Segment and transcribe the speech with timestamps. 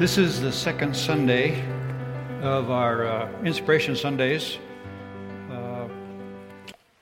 [0.00, 1.62] This is the second Sunday
[2.40, 4.56] of our uh, Inspiration Sundays,
[5.50, 5.88] uh,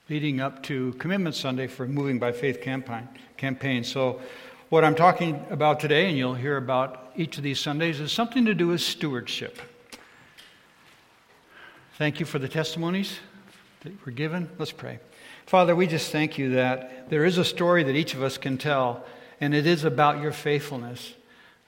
[0.09, 3.09] leading up to Commitment Sunday for Moving by Faith campaign.
[3.37, 3.84] campaign.
[3.84, 4.20] So,
[4.70, 8.45] what I'm talking about today, and you'll hear about each of these Sundays, is something
[8.46, 9.60] to do with stewardship.
[11.98, 13.20] Thank you for the testimonies
[13.83, 14.51] that were given.
[14.59, 14.98] Let's pray.
[15.46, 18.59] Father, we just thank you that there is a story that each of us can
[18.59, 19.05] tell,
[19.41, 21.15] and it is about your faithfulness.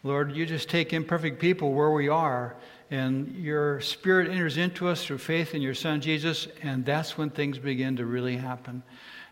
[0.02, 2.56] Lord, you just take imperfect people where we are,
[2.90, 7.28] and your Spirit enters into us through faith in your Son Jesus, and that's when
[7.28, 8.82] things begin to really happen.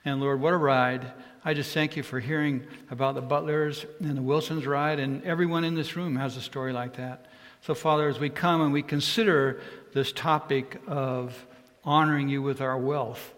[0.04, 1.10] And Lord, what a ride.
[1.42, 5.64] I just thank you for hearing about the Butlers and the Wilsons ride, and everyone
[5.64, 7.26] in this room has a story like that.
[7.62, 9.60] So, Father, as we come and we consider
[9.94, 11.46] this topic of
[11.82, 13.32] honoring you with our wealth,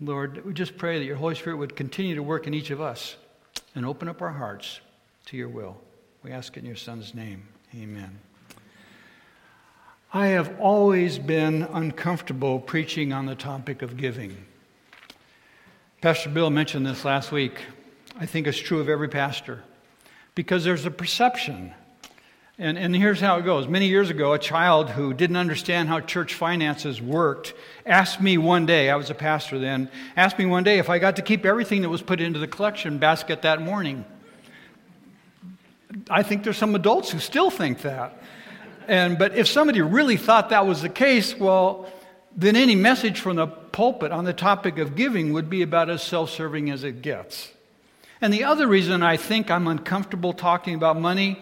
[0.00, 2.80] Lord, we just pray that your Holy Spirit would continue to work in each of
[2.80, 3.16] us
[3.74, 4.80] and open up our hearts
[5.26, 5.76] to your will.
[6.28, 7.42] We ask in your Son's name.
[7.74, 8.18] Amen.
[10.12, 14.36] I have always been uncomfortable preaching on the topic of giving.
[16.02, 17.62] Pastor Bill mentioned this last week.
[18.20, 19.62] I think it's true of every pastor
[20.34, 21.72] because there's a perception.
[22.58, 23.66] And, and here's how it goes.
[23.66, 27.54] Many years ago, a child who didn't understand how church finances worked
[27.86, 30.98] asked me one day, I was a pastor then, asked me one day if I
[30.98, 34.04] got to keep everything that was put into the collection basket that morning.
[36.10, 38.22] I think there's some adults who still think that.
[38.86, 41.90] And, but if somebody really thought that was the case, well,
[42.36, 46.02] then any message from the pulpit on the topic of giving would be about as
[46.02, 47.52] self serving as it gets.
[48.20, 51.40] And the other reason I think I'm uncomfortable talking about money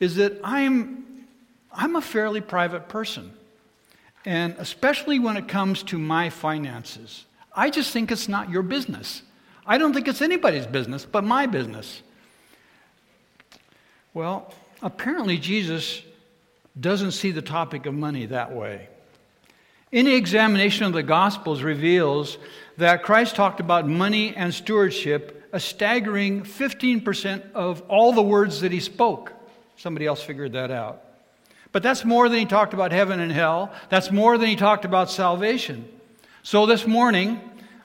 [0.00, 1.26] is that I'm,
[1.72, 3.32] I'm a fairly private person.
[4.24, 9.22] And especially when it comes to my finances, I just think it's not your business.
[9.66, 12.02] I don't think it's anybody's business but my business.
[14.16, 14.50] Well,
[14.80, 16.00] apparently Jesus
[16.80, 18.88] doesn't see the topic of money that way.
[19.92, 22.38] Any examination of the Gospels reveals
[22.78, 28.72] that Christ talked about money and stewardship a staggering 15% of all the words that
[28.72, 29.34] he spoke.
[29.76, 31.02] Somebody else figured that out.
[31.72, 33.70] But that's more than he talked about heaven and hell.
[33.90, 35.86] That's more than he talked about salvation.
[36.42, 37.38] So this morning,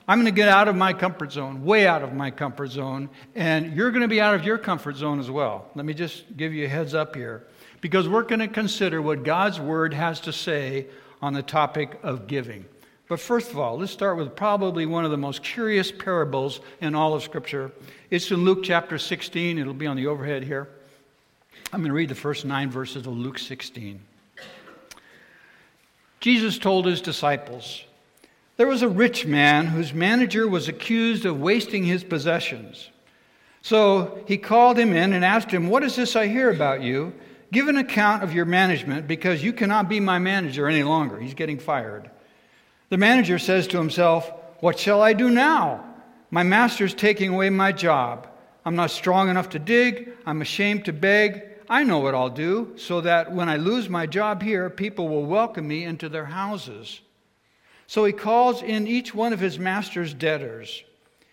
[0.08, 3.08] I'm going to get out of my comfort zone, way out of my comfort zone,
[3.34, 5.66] and you're going to be out of your comfort zone as well.
[5.74, 7.46] Let me just give you a heads up here,
[7.80, 10.86] because we're going to consider what God's Word has to say
[11.20, 12.64] on the topic of giving.
[13.08, 16.94] But first of all, let's start with probably one of the most curious parables in
[16.94, 17.70] all of Scripture.
[18.10, 20.68] It's in Luke chapter 16, it'll be on the overhead here.
[21.72, 24.00] I'm going to read the first nine verses of Luke 16.
[26.20, 27.84] Jesus told his disciples,
[28.56, 32.90] there was a rich man whose manager was accused of wasting his possessions.
[33.62, 37.14] So he called him in and asked him, What is this I hear about you?
[37.52, 41.18] Give an account of your management because you cannot be my manager any longer.
[41.18, 42.10] He's getting fired.
[42.88, 44.30] The manager says to himself,
[44.60, 45.84] What shall I do now?
[46.30, 48.26] My master's taking away my job.
[48.64, 50.12] I'm not strong enough to dig.
[50.24, 51.42] I'm ashamed to beg.
[51.68, 55.24] I know what I'll do so that when I lose my job here, people will
[55.24, 57.00] welcome me into their houses.
[57.92, 60.82] So he calls in each one of his master's debtors.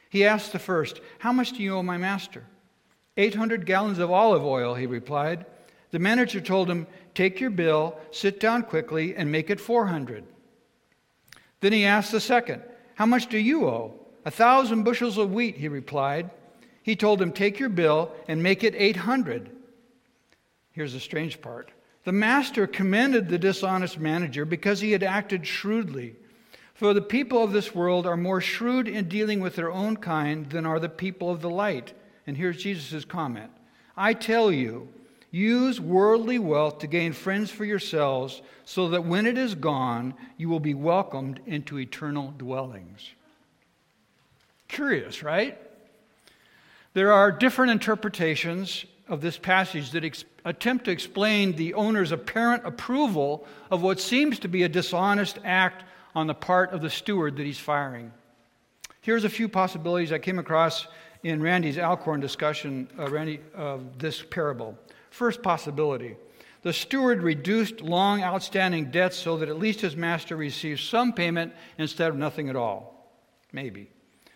[0.10, 2.44] He asks the first, How much do you owe my master?
[3.16, 5.46] 800 gallons of olive oil, he replied.
[5.92, 10.26] The manager told him, Take your bill, sit down quickly, and make it 400.
[11.62, 12.62] Then he asked the second,
[12.96, 13.94] How much do you owe?
[14.26, 16.30] A thousand bushels of wheat, he replied.
[16.84, 19.50] He told him, Take your bill and make it 800.
[20.74, 21.72] Here's the strange part.
[22.04, 26.18] The master commended the dishonest manager because he had acted shrewdly.
[26.80, 30.50] For the people of this world are more shrewd in dealing with their own kind
[30.50, 31.92] than are the people of the light.
[32.26, 33.52] And here's Jesus' comment
[33.98, 34.88] I tell you,
[35.30, 40.48] use worldly wealth to gain friends for yourselves, so that when it is gone, you
[40.48, 43.12] will be welcomed into eternal dwellings.
[44.70, 45.58] Curious, right?
[46.94, 52.66] There are different interpretations of this passage that ex- attempt to explain the owner's apparent
[52.66, 55.84] approval of what seems to be a dishonest act
[56.16, 58.12] on the part of the steward that he's firing.
[59.02, 60.88] Here's a few possibilities I came across
[61.24, 64.78] in Randy's Alcorn discussion uh, Randy, of this parable.
[65.10, 66.16] First possibility
[66.62, 71.54] the steward reduced long outstanding debts so that at least his master received some payment
[71.78, 73.14] instead of nothing at all.
[73.54, 73.90] Maybe.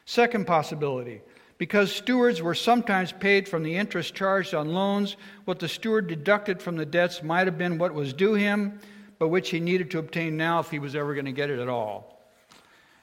[0.06, 1.22] Second possibility
[1.58, 5.16] because stewards were sometimes paid from the interest charged on loans,
[5.46, 8.80] what the steward deducted from the debts might have been what was due him,
[9.24, 11.58] but which he needed to obtain now if he was ever going to get it
[11.58, 12.20] at all.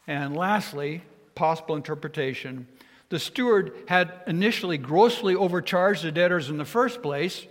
[0.06, 1.02] And lastly,
[1.34, 2.68] possible interpretation
[3.08, 7.46] the steward had initially grossly overcharged the debtors in the first place,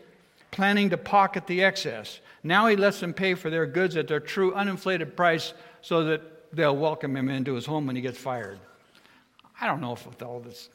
[0.52, 2.20] planning to pocket the excess.
[2.44, 6.56] Now he lets them pay for their goods at their true uninflated price so that
[6.56, 8.60] they'll welcome him into his home when he gets fired.
[9.60, 10.70] I don't know if with all this.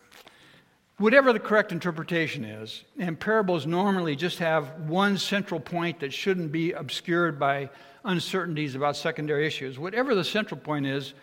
[0.99, 6.53] Whatever the correct interpretation is, and parables normally just have one central point that shouldn't
[6.53, 7.71] be obscured by
[8.05, 9.77] uncertainties about secondary issues.
[9.77, 11.15] Whatever the central point is,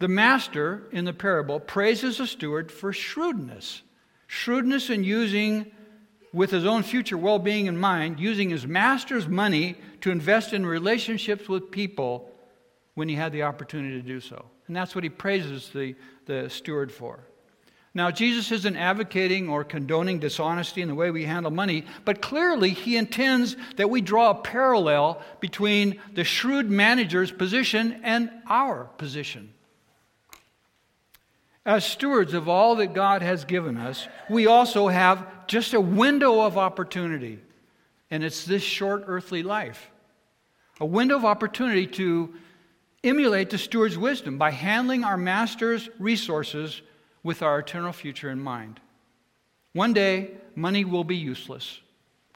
[0.00, 3.82] the master in the parable praises the steward for shrewdness.
[4.26, 5.70] Shrewdness in using,
[6.32, 10.66] with his own future well being in mind, using his master's money to invest in
[10.66, 12.30] relationships with people
[12.94, 14.44] when he had the opportunity to do so.
[14.66, 15.94] And that's what he praises the,
[16.26, 17.20] the steward for.
[17.98, 22.70] Now, Jesus isn't advocating or condoning dishonesty in the way we handle money, but clearly
[22.70, 29.52] he intends that we draw a parallel between the shrewd manager's position and our position.
[31.66, 36.42] As stewards of all that God has given us, we also have just a window
[36.42, 37.40] of opportunity,
[38.12, 39.90] and it's this short earthly life.
[40.78, 42.32] A window of opportunity to
[43.02, 46.80] emulate the steward's wisdom by handling our master's resources
[47.22, 48.80] with our eternal future in mind.
[49.72, 51.80] One day, money will be useless.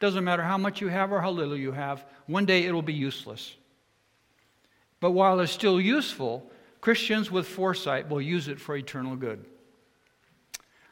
[0.01, 2.83] Doesn't matter how much you have or how little you have, one day it will
[2.83, 3.55] be useless.
[5.01, 6.51] But while it's still useful,
[6.81, 9.45] Christians with foresight will use it for eternal good.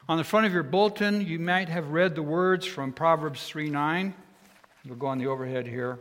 [0.09, 3.69] On the front of your bulletin, you might have read the words from Proverbs 3
[3.69, 4.13] 9.
[4.85, 5.99] We'll go on the overhead here.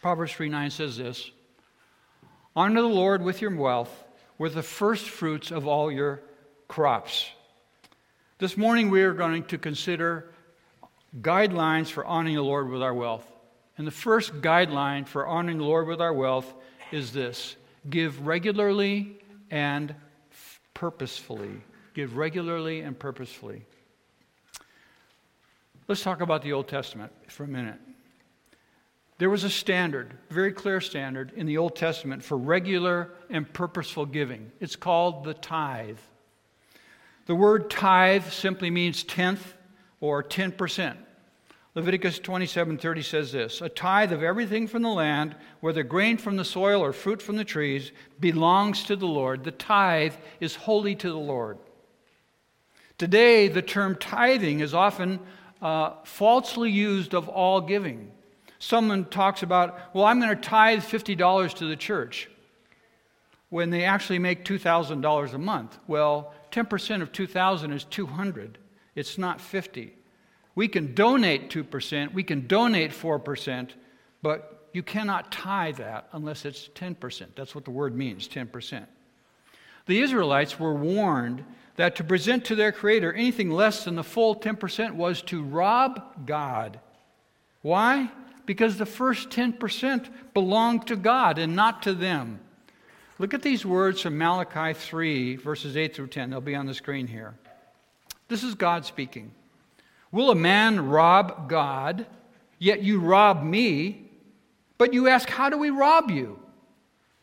[0.00, 1.30] Proverbs 3 9 says this
[2.54, 4.04] Honor the Lord with your wealth,
[4.38, 6.20] with the first fruits of all your
[6.72, 7.28] crops.
[8.38, 10.32] This morning we are going to consider
[11.20, 13.30] guidelines for honoring the Lord with our wealth.
[13.76, 16.50] And the first guideline for honoring the Lord with our wealth
[16.90, 17.56] is this
[17.90, 19.18] give regularly
[19.50, 19.94] and
[20.72, 21.60] purposefully.
[21.92, 23.66] Give regularly and purposefully.
[25.88, 27.80] Let's talk about the Old Testament for a minute.
[29.18, 34.06] There was a standard, very clear standard, in the Old Testament for regular and purposeful
[34.06, 34.50] giving.
[34.58, 35.98] It's called the tithe.
[37.26, 39.54] The word tithe simply means tenth
[40.00, 40.96] or 10%.
[41.74, 46.44] Leviticus 27:30 says this, "A tithe of everything from the land, whether grain from the
[46.44, 49.44] soil or fruit from the trees, belongs to the Lord.
[49.44, 51.58] The tithe is holy to the Lord."
[52.98, 55.18] Today, the term tithing is often
[55.62, 58.12] uh, falsely used of all giving.
[58.58, 62.28] Someone talks about, well, I'm going to tithe $50 to the church
[63.48, 65.78] when they actually make $2,000 a month.
[65.86, 68.58] Well, 10% of 2,000 is 200.
[68.94, 69.96] It's not 50.
[70.54, 73.70] We can donate 2%, we can donate 4%,
[74.20, 77.34] but you cannot tithe that unless it's 10%.
[77.34, 78.86] That's what the word means, 10%.
[79.86, 81.44] The Israelites were warned
[81.76, 86.26] that to present to their Creator anything less than the full 10% was to rob
[86.26, 86.80] God.
[87.62, 88.10] Why?
[88.44, 92.40] Because the first 10% belonged to God and not to them.
[93.22, 96.30] Look at these words from Malachi 3, verses 8 through 10.
[96.30, 97.34] They'll be on the screen here.
[98.26, 99.30] This is God speaking.
[100.10, 102.04] Will a man rob God,
[102.58, 104.10] yet you rob me?
[104.76, 106.36] But you ask, How do we rob you?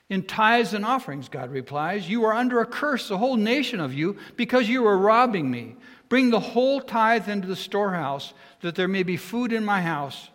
[0.09, 2.07] In tithes and offerings, God replies.
[2.07, 5.75] You are under a curse, the whole nation of you, because you are robbing me.
[6.07, 10.29] Bring the whole tithe into the storehouse, that there may be food in my house.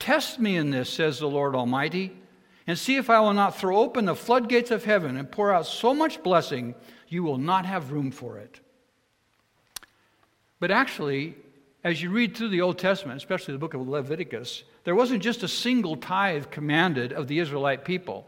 [0.00, 2.12] Test me in this, says the Lord Almighty
[2.66, 5.66] and see if I will not throw open the floodgates of heaven and pour out
[5.66, 6.74] so much blessing
[7.08, 8.60] you will not have room for it.
[10.58, 11.36] But actually,
[11.84, 15.42] as you read through the Old Testament, especially the book of Leviticus, there wasn't just
[15.42, 18.26] a single tithe commanded of the Israelite people.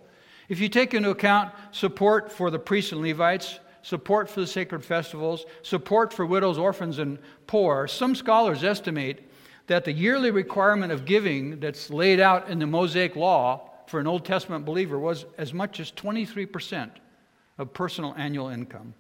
[0.49, 4.85] If you take into account support for the priests and Levites, support for the sacred
[4.85, 9.29] festivals, support for widows, orphans, and poor, some scholars estimate
[9.67, 14.07] that the yearly requirement of giving that's laid out in the Mosaic Law for an
[14.07, 16.91] Old Testament believer was as much as 23%
[17.57, 18.95] of personal annual income.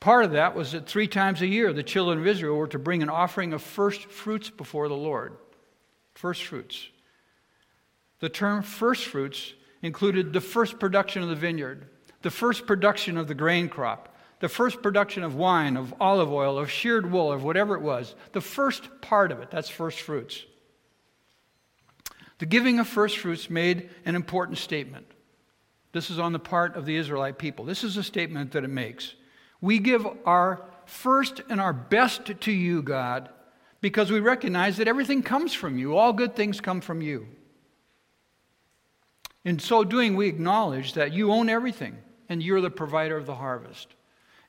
[0.00, 2.78] Part of that was that three times a year the children of Israel were to
[2.78, 5.36] bring an offering of first fruits before the Lord.
[6.14, 6.88] First fruits.
[8.20, 11.88] The term first fruits included the first production of the vineyard,
[12.22, 16.58] the first production of the grain crop, the first production of wine, of olive oil,
[16.58, 18.14] of sheared wool, of whatever it was.
[18.32, 20.44] The first part of it, that's first fruits.
[22.38, 25.06] The giving of first fruits made an important statement.
[25.92, 27.64] This is on the part of the Israelite people.
[27.64, 29.14] This is a statement that it makes.
[29.60, 33.28] We give our first and our best to you, God,
[33.80, 35.96] because we recognize that everything comes from you.
[35.96, 37.28] All good things come from you.
[39.44, 41.96] In so doing, we acknowledge that you own everything
[42.28, 43.88] and you're the provider of the harvest.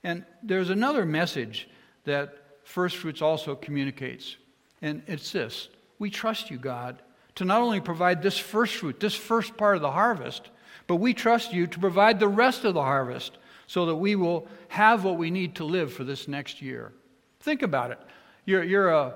[0.03, 1.69] And there's another message
[2.05, 4.37] that first fruits also communicates,
[4.81, 7.01] and it's this We trust you, God,
[7.35, 10.49] to not only provide this first fruit, this first part of the harvest,
[10.87, 13.37] but we trust you to provide the rest of the harvest
[13.67, 16.93] so that we will have what we need to live for this next year.
[17.39, 17.99] Think about it.
[18.45, 19.15] You're, you're a,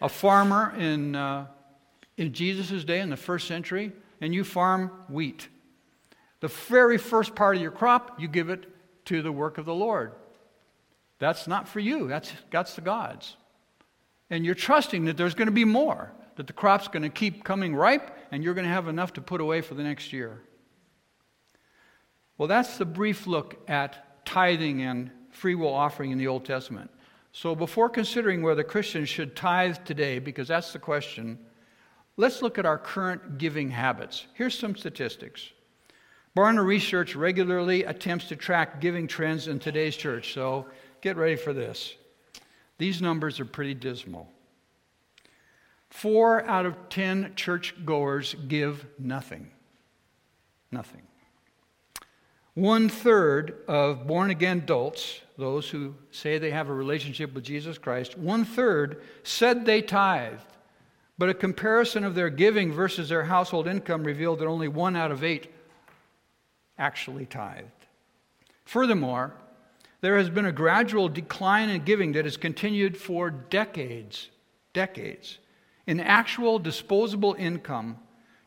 [0.00, 1.46] a farmer in, uh,
[2.16, 5.48] in Jesus' day, in the first century, and you farm wheat.
[6.40, 8.66] The very first part of your crop, you give it
[9.06, 10.12] to the work of the Lord.
[11.18, 13.36] That's not for you, that's, that's the God's.
[14.30, 17.42] And you're trusting that there's going to be more, that the crop's going to keep
[17.42, 20.40] coming ripe, and you're going to have enough to put away for the next year.
[22.38, 26.92] Well, that's the brief look at tithing and free will offering in the Old Testament.
[27.32, 31.40] So, before considering whether Christians should tithe today, because that's the question,
[32.16, 34.28] let's look at our current giving habits.
[34.34, 35.50] Here's some statistics.
[36.36, 40.68] Barna Research regularly attempts to track giving trends in today's church, so
[41.00, 41.96] get ready for this.
[42.78, 44.30] These numbers are pretty dismal.
[45.90, 49.50] Four out of ten churchgoers give nothing.
[50.70, 51.02] Nothing.
[52.54, 57.78] One third of born again adults, those who say they have a relationship with Jesus
[57.78, 60.44] Christ, one third said they tithed.
[61.16, 65.10] But a comparison of their giving versus their household income revealed that only one out
[65.10, 65.52] of eight
[66.78, 67.70] actually tithed.
[68.64, 69.34] Furthermore,
[70.00, 74.28] there has been a gradual decline in giving that has continued for decades.
[74.72, 75.38] Decades.
[75.88, 77.98] In actual disposable income,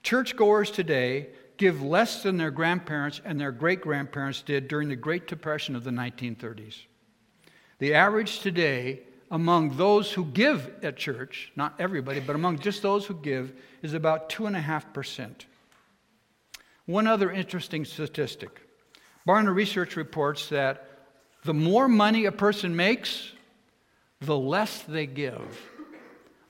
[0.03, 5.25] churchgoers today give less than their grandparents and their great grandparents did during the Great
[5.27, 6.83] Depression of the 1930s.
[7.79, 8.99] The average today
[9.31, 13.95] among those who give at church, not everybody, but among just those who give, is
[13.95, 15.45] about 2.5%.
[16.85, 18.61] One other interesting statistic
[19.27, 20.87] Barna Research reports that
[21.43, 23.31] the more money a person makes,
[24.19, 25.70] the less they give.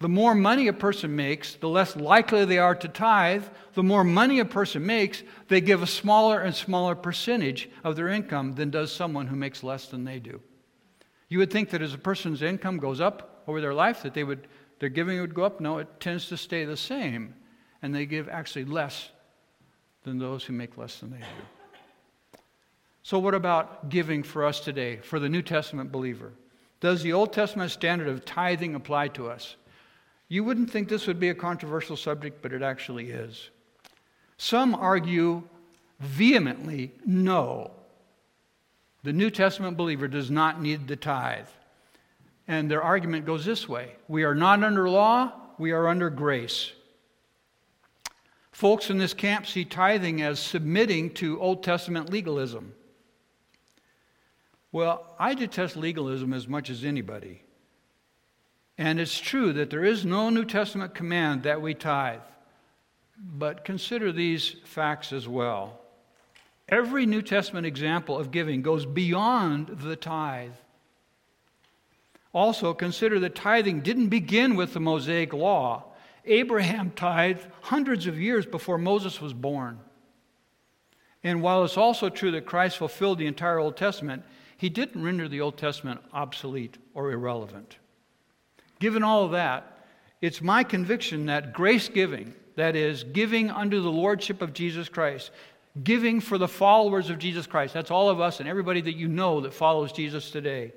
[0.01, 3.43] The more money a person makes, the less likely they are to tithe.
[3.75, 8.07] The more money a person makes, they give a smaller and smaller percentage of their
[8.07, 10.41] income than does someone who makes less than they do.
[11.29, 14.23] You would think that as a person's income goes up over their life, that they
[14.23, 14.47] would,
[14.79, 15.61] their giving would go up.
[15.61, 17.35] No, it tends to stay the same,
[17.83, 19.09] and they give actually less
[20.03, 22.39] than those who make less than they do.
[23.03, 26.33] So, what about giving for us today, for the New Testament believer?
[26.79, 29.55] Does the Old Testament standard of tithing apply to us?
[30.31, 33.49] You wouldn't think this would be a controversial subject, but it actually is.
[34.37, 35.43] Some argue
[35.99, 37.71] vehemently no.
[39.03, 41.49] The New Testament believer does not need the tithe.
[42.47, 46.71] And their argument goes this way We are not under law, we are under grace.
[48.53, 52.73] Folks in this camp see tithing as submitting to Old Testament legalism.
[54.71, 57.43] Well, I detest legalism as much as anybody.
[58.81, 62.21] And it's true that there is no New Testament command that we tithe.
[63.15, 65.79] But consider these facts as well.
[66.67, 70.55] Every New Testament example of giving goes beyond the tithe.
[72.33, 75.83] Also, consider that tithing didn't begin with the Mosaic law.
[76.25, 79.79] Abraham tithed hundreds of years before Moses was born.
[81.23, 84.23] And while it's also true that Christ fulfilled the entire Old Testament,
[84.57, 87.77] he didn't render the Old Testament obsolete or irrelevant.
[88.81, 89.77] Given all of that,
[90.21, 95.29] it's my conviction that grace giving, that is, giving under the lordship of Jesus Christ,
[95.83, 99.07] giving for the followers of Jesus Christ, that's all of us and everybody that you
[99.07, 100.73] know that follows Jesus today,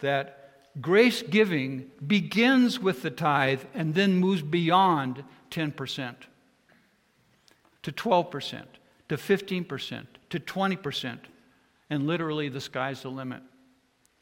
[0.00, 6.14] that grace giving begins with the tithe and then moves beyond 10%
[7.84, 8.62] to 12%,
[9.08, 11.18] to 15%, to 20%,
[11.88, 13.40] and literally the sky's the limit.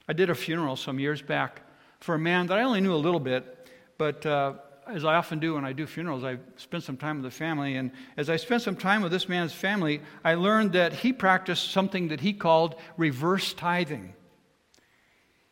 [0.09, 1.64] I did a funeral some years back
[2.05, 4.53] for a man that I only knew a little bit, but uh,
[4.87, 7.77] as I often do when I do funerals, I spend some time with the family.
[7.77, 11.71] And as I spent some time with this man's family, I learned that he practiced
[11.71, 14.13] something that he called reverse tithing.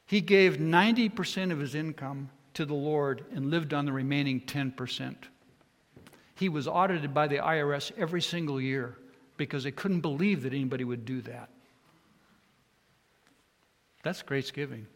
[0.05, 5.17] He gave 90% of his income to the Lord and lived on the remaining 10%.
[6.35, 8.99] He was audited by the IRS every single year
[9.39, 11.49] because they couldn't believe that anybody would do that.
[14.03, 14.87] That's grace giving.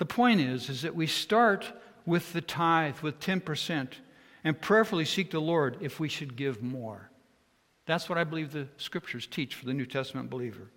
[0.00, 1.70] The point is, is that we start
[2.06, 3.88] with the tithe, with 10%,
[4.42, 7.10] and prayerfully seek the Lord if we should give more.
[7.84, 10.70] That's what I believe the scriptures teach for the New Testament believer.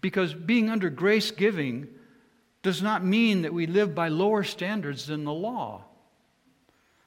[0.00, 1.88] Because being under grace giving
[2.62, 5.84] does not mean that we live by lower standards than the law.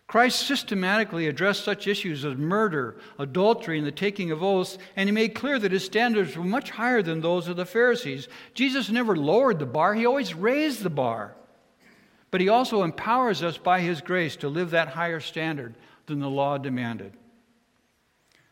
[0.07, 5.13] Christ systematically addressed such issues as murder, adultery, and the taking of oaths, and he
[5.13, 8.29] made clear that his standards were much higher than those of the Pharisees.
[8.53, 11.35] Jesus never lowered the bar, he always raised the bar.
[12.31, 16.29] but He also empowers us by His grace to live that higher standard than the
[16.29, 17.13] law demanded.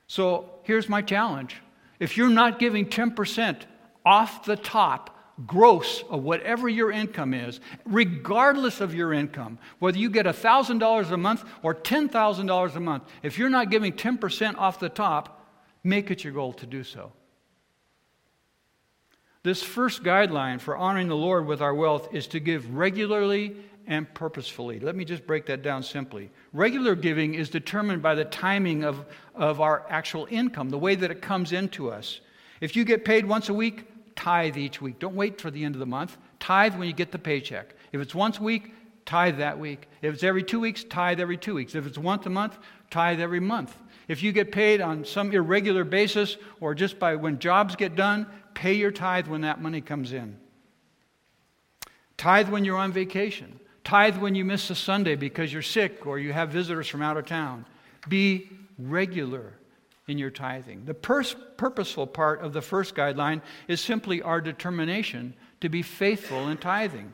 [0.07, 1.61] So here's my challenge
[1.99, 3.61] if you're not giving 10%
[4.05, 5.14] off the top,
[5.45, 11.17] gross of whatever your income is, regardless of your income, whether you get $1,000 a
[11.17, 15.45] month or $10,000 a month, if you're not giving 10% off the top,
[15.83, 17.11] make it your goal to do so.
[19.43, 24.11] This first guideline for honoring the Lord with our wealth is to give regularly and
[24.15, 24.79] purposefully.
[24.79, 26.31] Let me just break that down simply.
[26.53, 31.11] Regular giving is determined by the timing of, of our actual income, the way that
[31.11, 32.21] it comes into us.
[32.61, 34.99] If you get paid once a week, tithe each week.
[34.99, 36.17] Don't wait for the end of the month.
[36.39, 37.75] Tithe when you get the paycheck.
[37.91, 38.73] If it's once a week,
[39.05, 39.87] tithe that week.
[40.01, 41.75] If it's every two weeks, tithe every two weeks.
[41.75, 42.57] If it's once a month,
[42.89, 43.75] tithe every month.
[44.07, 48.27] If you get paid on some irregular basis or just by when jobs get done,
[48.53, 50.37] pay your tithe when that money comes in.
[52.17, 53.59] Tithe when you're on vacation.
[53.83, 57.17] Tithe when you miss a Sunday because you're sick or you have visitors from out
[57.17, 57.65] of town.
[58.07, 59.53] Be regular
[60.07, 60.85] in your tithing.
[60.85, 66.49] The pers- purposeful part of the first guideline is simply our determination to be faithful
[66.49, 67.13] in tithing.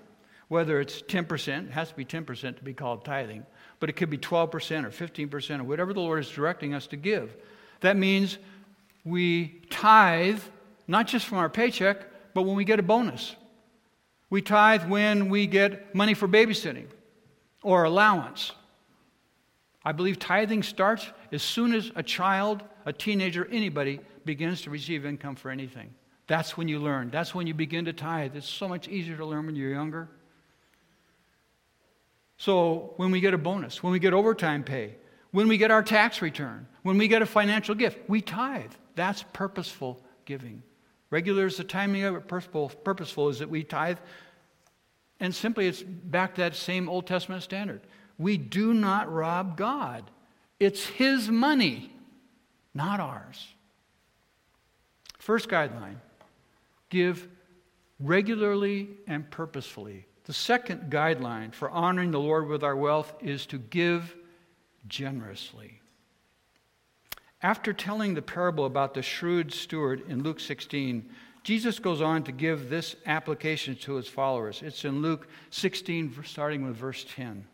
[0.50, 3.46] Whether it's 10%, it has to be 10% to be called tithing,
[3.80, 4.52] but it could be 12%
[4.84, 7.38] or 15% or whatever the Lord is directing us to give.
[7.80, 8.38] That means
[9.06, 10.42] we tithe
[10.88, 13.36] not just from our paycheck, but when we get a bonus.
[14.30, 16.88] We tithe when we get money for babysitting
[17.64, 18.52] or allowance.
[19.84, 25.06] I believe tithing starts as soon as a child, a teenager, anybody begins to receive
[25.06, 25.94] income for anything.
[26.28, 27.10] That's when you learn.
[27.10, 28.36] That's when you begin to tithe.
[28.36, 30.08] It's so much easier to learn when you're younger.
[32.38, 34.96] So, when we get a bonus, when we get overtime pay,
[35.32, 38.72] when we get our tax return, when we get a financial gift, we tithe.
[38.96, 40.64] That's purposeful giving.
[41.10, 43.98] Regular is the timing of it, purposeful, purposeful is that we tithe.
[45.20, 47.82] And simply, it's back to that same Old Testament standard.
[48.22, 50.12] We do not rob God,
[50.60, 51.92] it's His money,
[52.72, 53.48] not ours.
[55.18, 55.96] First guideline
[56.90, 57.28] give
[58.00, 60.06] regularly and purposefully.
[60.26, 64.16] The second guideline for honoring the Lord with our wealth is to give
[64.88, 65.80] generously.
[67.42, 71.10] After telling the parable about the shrewd steward in Luke 16,
[71.44, 74.62] Jesus goes on to give this application to his followers.
[74.64, 77.48] It's in Luke 16, starting with verse 10.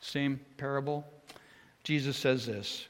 [0.00, 1.04] Same parable.
[1.84, 2.86] Jesus says this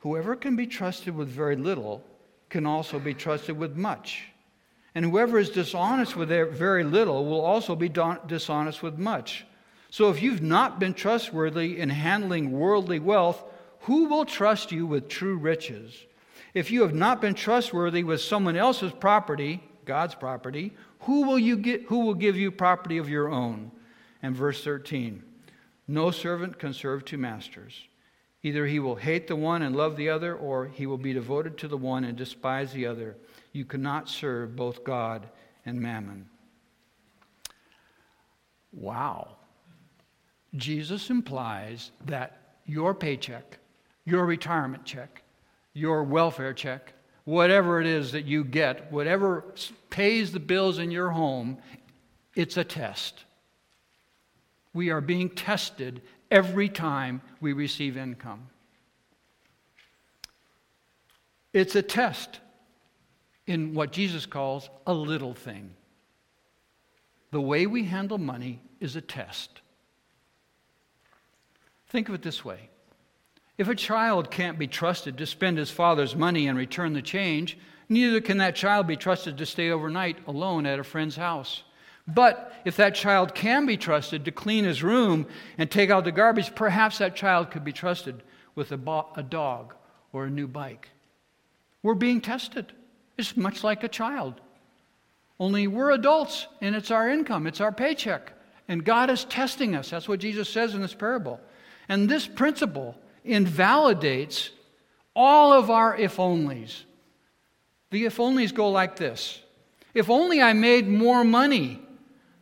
[0.00, 2.02] Whoever can be trusted with very little
[2.48, 4.24] can also be trusted with much.
[4.94, 9.46] And whoever is dishonest with very little will also be dishonest with much.
[9.88, 13.42] So if you've not been trustworthy in handling worldly wealth,
[13.80, 16.06] who will trust you with true riches?
[16.54, 21.56] If you have not been trustworthy with someone else's property, God's property, who will, you
[21.56, 23.70] get, who will give you property of your own?
[24.22, 25.22] And verse 13
[25.90, 27.88] No servant can serve two masters.
[28.44, 31.58] Either he will hate the one and love the other, or he will be devoted
[31.58, 33.16] to the one and despise the other.
[33.52, 35.28] You cannot serve both God
[35.66, 36.28] and mammon.
[38.72, 39.36] Wow.
[40.54, 43.58] Jesus implies that your paycheck
[44.04, 45.22] your retirement check,
[45.72, 46.92] your welfare check,
[47.24, 49.44] whatever it is that you get, whatever
[49.90, 51.58] pays the bills in your home,
[52.34, 53.24] it's a test.
[54.72, 58.48] We are being tested every time we receive income.
[61.52, 62.40] It's a test
[63.46, 65.74] in what Jesus calls a little thing.
[67.32, 69.60] The way we handle money is a test.
[71.88, 72.70] Think of it this way
[73.58, 77.58] if a child can't be trusted to spend his father's money and return the change,
[77.90, 81.62] neither can that child be trusted to stay overnight alone at a friend's house.
[82.14, 85.26] But if that child can be trusted to clean his room
[85.58, 88.22] and take out the garbage, perhaps that child could be trusted
[88.54, 89.74] with a, bo- a dog
[90.12, 90.88] or a new bike.
[91.82, 92.72] We're being tested.
[93.16, 94.40] It's much like a child.
[95.38, 98.32] Only we're adults and it's our income, it's our paycheck.
[98.68, 99.90] And God is testing us.
[99.90, 101.40] That's what Jesus says in this parable.
[101.88, 104.50] And this principle invalidates
[105.16, 106.82] all of our if onlys.
[107.90, 109.42] The if onlys go like this
[109.94, 111.80] If only I made more money,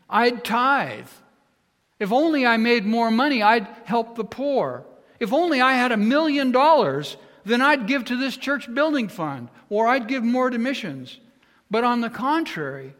[0.08, 1.08] I'd tithe.
[1.98, 4.84] If only I made more money, I'd help the poor.
[5.18, 9.48] If only I had a million dollars, then I'd give to this church building fund
[9.68, 11.18] or I'd give more to missions.
[11.70, 12.94] But on the contrary,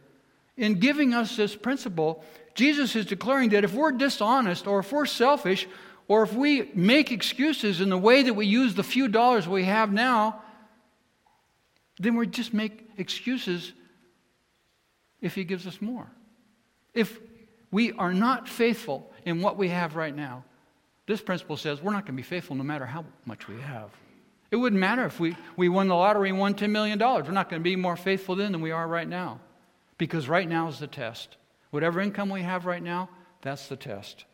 [0.57, 5.05] in giving us this principle, Jesus is declaring that if we're dishonest or if we're
[5.05, 5.67] selfish,
[6.09, 9.63] or if we make excuses in the way that we use the few dollars we
[9.65, 10.41] have now,
[11.99, 13.71] then we just make excuses
[15.21, 16.11] if He gives us more.
[16.93, 17.19] If
[17.71, 20.43] we are not faithful in what we have right now.
[21.05, 23.89] This principle says we're not going to be faithful no matter how much we have.
[24.51, 26.97] It wouldn't matter if we, we won the lottery and won $10 million.
[26.99, 29.39] We're not going to be more faithful then than we are right now.
[29.97, 31.37] Because right now is the test.
[31.69, 33.09] Whatever income we have right now,
[33.41, 34.25] that's the test.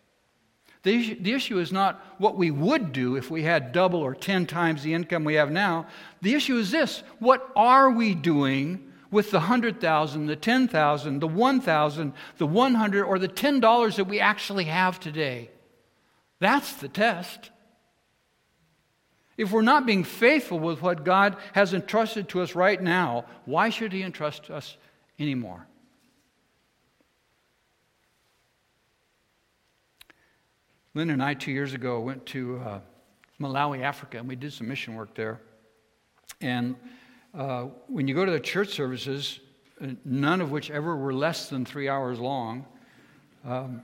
[0.84, 4.14] The issue, the issue is not what we would do if we had double or
[4.14, 5.88] 10 times the income we have now.
[6.22, 12.14] The issue is this what are we doing with the 100,000, the 10,000, the 1,000,
[12.38, 15.50] the 100, or the $10 that we actually have today?
[16.40, 17.52] That's the test.
[19.38, 23.70] If we're not being faithful with what God has entrusted to us right now, why
[23.70, 24.78] should He entrust us
[25.20, 25.68] anymore?
[30.94, 32.80] Lynn and I, two years ago, went to uh,
[33.42, 35.42] Malawi, Africa, and we did some mission work there.
[36.40, 36.78] And
[37.38, 39.40] uh, when you go to the church services,
[39.82, 42.66] uh, none of which ever were less than three hours long,
[43.44, 43.82] um,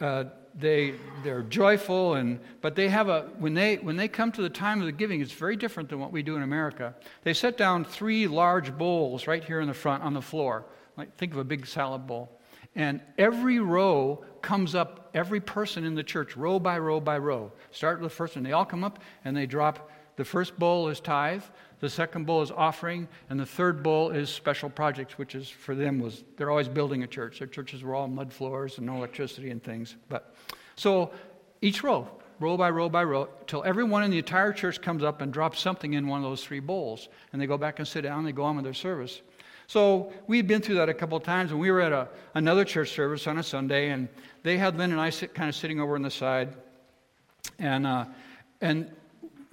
[0.00, 4.42] uh, they they're joyful and but they have a when they when they come to
[4.42, 6.94] the time of the giving it's very different than what we do in america.
[7.22, 10.66] They set down three large bowls right here in the front on the floor.
[10.96, 12.40] Like think of a big salad bowl.
[12.74, 17.52] And every row comes up every person in the church row by row by row.
[17.70, 18.44] Start with the first one.
[18.44, 21.42] They all come up and they drop the first bowl is tithe
[21.80, 25.74] the second bowl is offering, and the third bowl is special projects, which is for
[25.74, 27.38] them was they're always building a church.
[27.38, 29.94] Their churches were all mud floors and no electricity and things.
[30.08, 30.34] But
[30.74, 31.12] so
[31.62, 32.08] each row,
[32.40, 35.60] row by row by row, till everyone in the entire church comes up and drops
[35.60, 38.18] something in one of those three bowls, and they go back and sit down.
[38.18, 39.22] and They go on with their service.
[39.68, 42.64] So we'd been through that a couple of times, and we were at a, another
[42.64, 44.08] church service on a Sunday, and
[44.42, 46.56] they had Lynn and I sit, kind of sitting over on the side,
[47.60, 48.06] and uh,
[48.60, 48.90] and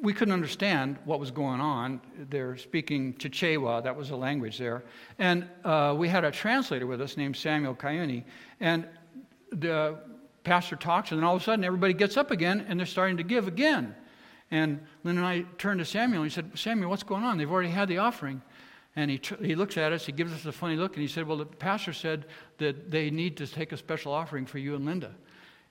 [0.06, 2.00] we couldn't understand what was going on.
[2.30, 4.84] They're speaking Chichewa, that was the language there.
[5.18, 8.24] And uh, we had a translator with us named Samuel Kayuni.
[8.60, 8.88] And
[9.52, 9.98] the
[10.44, 13.18] pastor talks, and then all of a sudden everybody gets up again and they're starting
[13.18, 13.96] to give again.
[14.52, 17.40] And Lynn and I turned to Samuel and he said, Samuel, what's going on?
[17.40, 18.44] They've already had the offering.
[18.96, 21.08] And he, tr- he looks at us, he gives us a funny look, and he
[21.08, 22.28] said, Well, the pastor said
[22.60, 25.14] that they need to take a special offering for you and Linda.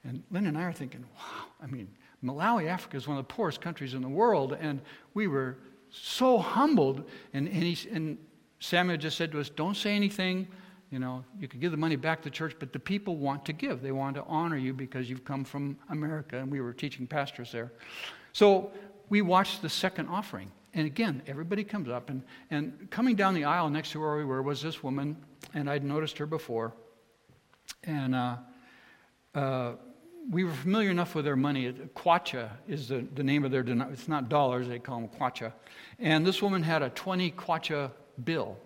[0.02, 1.88] And Lynn and I are thinking, Wow, I mean,
[2.24, 4.80] Malawi, Africa is one of the poorest countries in the world, and
[5.12, 5.58] we were
[5.90, 7.04] so humbled.
[7.32, 8.18] And, and, he, and
[8.60, 10.48] Samuel just said to us, Don't say anything.
[10.90, 13.44] You know, you could give the money back to the church, but the people want
[13.46, 13.82] to give.
[13.82, 17.50] They want to honor you because you've come from America, and we were teaching pastors
[17.52, 17.72] there.
[18.32, 18.70] So
[19.08, 20.50] we watched the second offering.
[20.72, 24.24] And again, everybody comes up, and, and coming down the aisle next to where we
[24.24, 25.16] were was this woman,
[25.52, 26.72] and I'd noticed her before.
[27.84, 28.36] And uh,
[29.34, 29.72] uh,
[30.30, 31.70] we were familiar enough with their money.
[31.94, 35.52] Kwacha is the, the name of their, it's not dollars, they call them kwacha.
[35.98, 37.90] And this woman had a 20 kwacha
[38.24, 38.56] bill.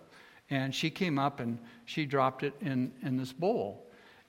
[0.49, 3.85] And she came up and she dropped it in, in this bowl.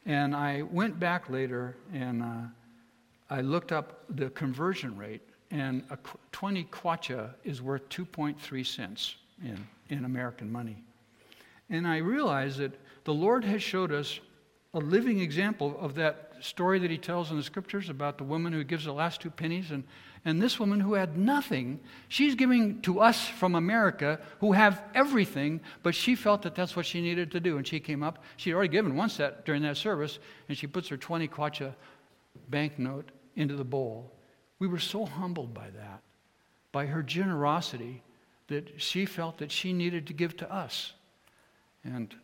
[0.07, 2.43] And I went back later and uh,
[3.31, 5.23] I looked up the conversion rate.
[5.51, 5.99] And a
[6.33, 10.83] 20 kwacha is worth 2.3 cents in, in American money.
[11.71, 12.73] And I realized that
[13.05, 14.21] the Lord has showed us
[14.75, 18.53] a living example of that story that he tells in the scriptures about the woman
[18.53, 19.71] who gives the last two pennies.
[19.71, 19.85] And,
[20.25, 25.61] and this woman who had nothing, she's giving to us from America who have everything,
[25.83, 27.57] but she felt that that's what she needed to do.
[27.57, 28.23] And she came up.
[28.37, 31.75] She'd already given one set during that service, and she puts her 20 kwacha
[32.49, 34.13] banknote into the bowl.
[34.59, 36.03] We were so humbled by that,
[36.73, 38.03] by her generosity,
[38.49, 40.93] that she felt that she needed to give to us.
[41.85, 42.15] And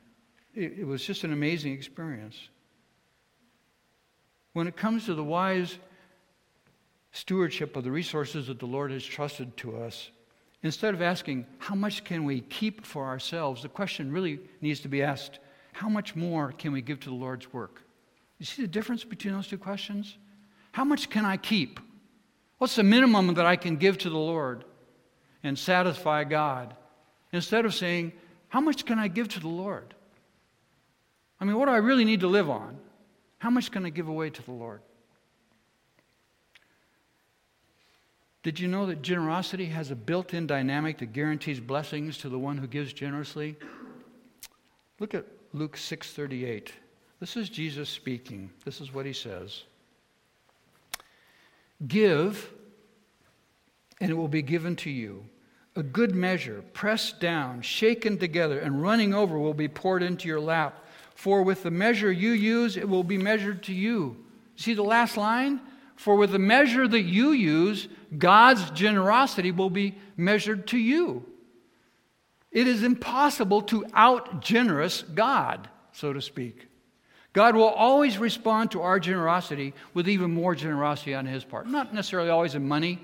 [0.55, 2.37] it, it was just an amazing experience
[4.57, 5.77] when it comes to the wise
[7.13, 10.11] stewardship of the resources that the Lord has trusted to us,
[10.63, 14.89] instead of asking, how much can we keep for ourselves, the question really needs to
[14.89, 15.41] be asked,
[15.75, 17.83] how much more can we give to the Lord's work?
[18.39, 20.17] You see the difference between those two questions?
[20.73, 21.79] How much can I keep?
[22.57, 24.65] What's the minimum that I can give to the Lord
[25.43, 26.75] and satisfy God?
[27.31, 28.11] Instead of saying,
[28.49, 29.93] how much can I give to the Lord?
[31.39, 32.79] I mean, what do I really need to live on?
[33.39, 34.81] How much can I give away to the Lord?
[38.43, 42.39] Did you know that generosity has a built in dynamic that guarantees blessings to the
[42.39, 43.57] one who gives generously?
[45.01, 46.73] Look at Luke 6:38.
[47.19, 48.51] This is Jesus speaking.
[48.65, 49.65] This is what he says.
[51.87, 52.53] Give
[54.01, 55.25] and it will be given to you.
[55.75, 60.41] A good measure, pressed down, shaken together and running over will be poured into your
[60.41, 60.86] lap.
[61.17, 64.17] For with the measure you use, it will be measured to you.
[64.55, 65.61] See the last line?
[65.97, 71.25] For with the measure that you use, God's generosity will be measured to you.
[72.53, 76.69] It is impossible to out generous God, so to speak.
[77.33, 81.67] God will always respond to our generosity with even more generosity on His part.
[81.67, 82.99] Not necessarily always in money,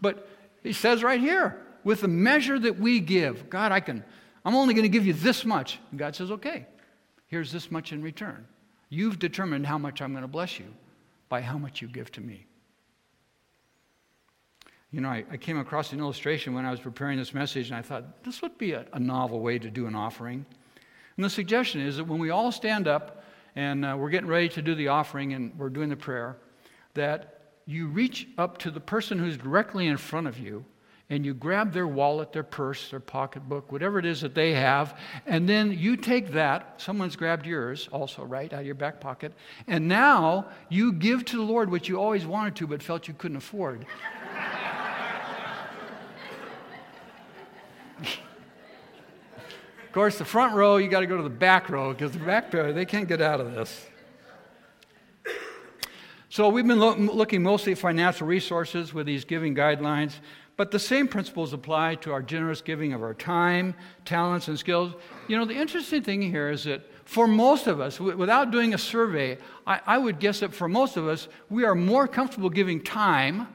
[0.00, 0.28] but
[0.62, 4.04] He says right here, with the measure that we give, God, I can,
[4.44, 5.80] I'm only going to give you this much.
[5.90, 6.66] And God says, okay,
[7.26, 8.46] here's this much in return.
[8.88, 10.66] You've determined how much I'm going to bless you
[11.28, 12.46] by how much you give to me.
[14.92, 17.76] You know, I, I, came across an illustration when I was preparing this message, and
[17.76, 20.46] I thought this would be a, a novel way to do an offering.
[21.16, 23.24] And the suggestion is that when we all stand up
[23.56, 26.36] and uh, we're getting ready to do the offering and we're doing the prayer,
[26.94, 30.64] that you reach up to the person who's directly in front of you
[31.08, 34.98] and you grab their wallet, their purse, their pocketbook, whatever it is that they have,
[35.24, 39.32] and then you take that, someone's grabbed yours also, right, out of your back pocket,
[39.68, 43.14] and now you give to the Lord what you always wanted to but felt you
[43.14, 43.86] couldn't afford.
[49.86, 52.18] Of course, the front row, you got to go to the back row because the
[52.18, 53.86] back row, they can't get out of this.
[56.28, 60.16] So we've been lo- looking mostly at financial resources with these giving guidelines,
[60.56, 64.94] but the same principles apply to our generous giving of our time, talents, and skills.
[65.28, 68.72] You know, the interesting thing here is that for most of us, w- without doing
[68.72, 72.48] a survey, I-, I would guess that for most of us, we are more comfortable
[72.48, 73.48] giving time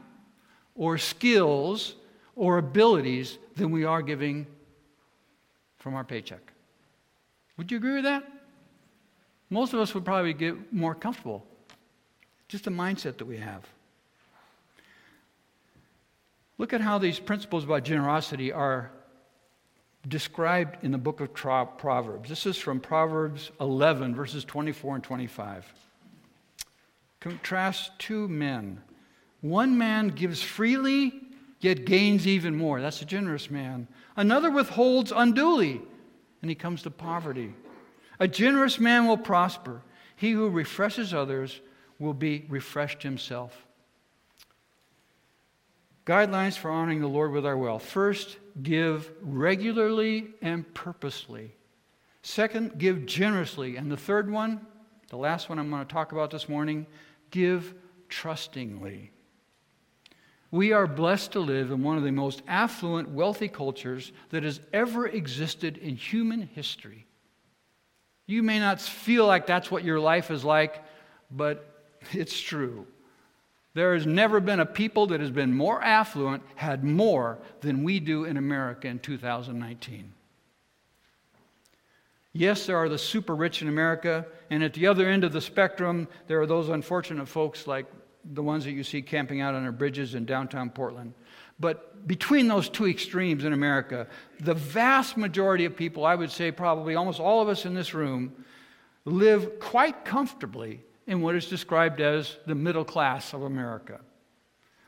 [0.75, 1.95] or skills
[2.35, 4.45] or abilities than we are giving
[5.77, 6.53] from our paycheck.
[7.57, 8.23] Would you agree with that?
[9.49, 11.45] Most of us would probably get more comfortable.
[12.47, 13.67] Just the mindset that we have.
[16.61, 18.91] Look at how these principles about generosity are
[20.07, 22.29] described in the book of Proverbs.
[22.29, 25.65] This is from Proverbs 11, verses 24 and 25.
[27.19, 28.79] Contrast two men.
[29.41, 31.19] One man gives freely,
[31.61, 32.79] yet gains even more.
[32.79, 33.87] That's a generous man.
[34.15, 35.81] Another withholds unduly,
[36.43, 37.55] and he comes to poverty.
[38.19, 39.81] A generous man will prosper.
[40.15, 41.59] He who refreshes others
[41.97, 43.65] will be refreshed himself.
[46.05, 47.85] Guidelines for honoring the Lord with our wealth.
[47.85, 51.55] First, give regularly and purposely.
[52.23, 53.77] Second, give generously.
[53.77, 54.65] And the third one,
[55.09, 56.87] the last one I'm going to talk about this morning,
[57.29, 57.73] give
[58.09, 59.11] trustingly.
[60.49, 64.59] We are blessed to live in one of the most affluent, wealthy cultures that has
[64.73, 67.07] ever existed in human history.
[68.27, 70.83] You may not feel like that's what your life is like,
[71.29, 72.85] but it's true.
[73.73, 77.99] There has never been a people that has been more affluent, had more than we
[77.99, 80.11] do in America in 2019.
[82.33, 85.41] Yes, there are the super rich in America, and at the other end of the
[85.41, 87.85] spectrum, there are those unfortunate folks like
[88.33, 91.13] the ones that you see camping out on our bridges in downtown Portland.
[91.59, 94.07] But between those two extremes in America,
[94.39, 97.93] the vast majority of people, I would say probably almost all of us in this
[97.93, 98.45] room,
[99.05, 103.99] live quite comfortably in what is described as the middle class of America.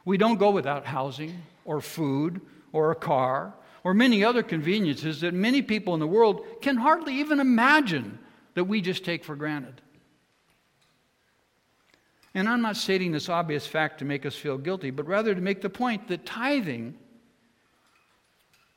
[0.06, 2.40] We don't go without housing or food
[2.72, 7.16] or a car or many other conveniences that many people in the world can hardly
[7.16, 8.20] even imagine
[8.54, 9.82] that we just take for granted.
[12.34, 15.42] And I'm not stating this obvious fact to make us feel guilty, but rather to
[15.42, 16.96] make the point that tithing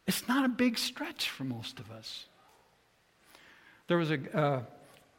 [0.09, 2.26] is not a big stretch for most of us.
[3.87, 4.62] There was a, uh,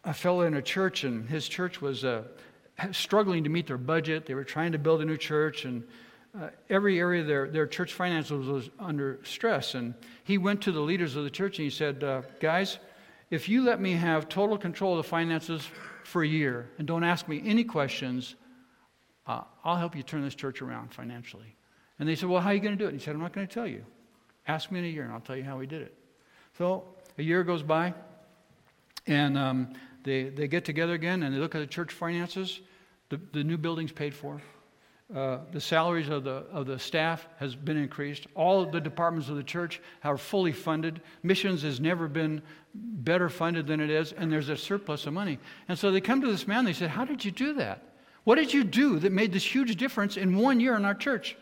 [0.07, 2.23] a fellow in a church, and his church was uh,
[2.91, 4.25] struggling to meet their budget.
[4.25, 5.83] They were trying to build a new church, and
[6.39, 9.75] uh, every area of their, their church finances was under stress.
[9.75, 9.93] And
[10.23, 12.79] he went to the leaders of the church and he said, uh, Guys,
[13.31, 15.67] if you let me have total control of the finances
[16.05, 18.35] for a year and don't ask me any questions,
[19.25, 21.55] uh, I'll help you turn this church around financially.
[21.99, 22.93] And they said, Well, how are you going to do it?
[22.93, 23.83] he said, I'm not going to tell you.
[24.47, 25.93] Ask me in a year and I'll tell you how we did it.
[26.57, 26.85] So
[27.17, 27.93] a year goes by
[29.07, 32.61] and um, they, they get together again and they look at the church finances.
[33.09, 34.41] The, the new building's paid for.
[35.13, 38.27] Uh, the salaries of the, of the staff has been increased.
[38.35, 41.01] All of the departments of the church are fully funded.
[41.23, 42.41] Missions has never been
[42.73, 45.39] better funded than it is, and there's a surplus of money.
[45.69, 47.83] And so they come to this man, they said, How did you do that?
[48.25, 51.37] What did you do that made this huge difference in one year in our church?